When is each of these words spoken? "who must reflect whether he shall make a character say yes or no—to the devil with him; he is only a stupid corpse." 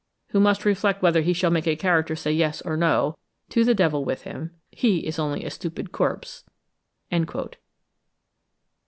"who 0.29 0.39
must 0.39 0.65
reflect 0.65 1.03
whether 1.03 1.21
he 1.21 1.31
shall 1.31 1.51
make 1.51 1.67
a 1.67 1.75
character 1.75 2.15
say 2.15 2.31
yes 2.31 2.59
or 2.63 2.75
no—to 2.75 3.63
the 3.63 3.75
devil 3.75 4.03
with 4.03 4.23
him; 4.23 4.49
he 4.71 5.05
is 5.05 5.19
only 5.19 5.45
a 5.45 5.51
stupid 5.51 5.91
corpse." 5.91 6.43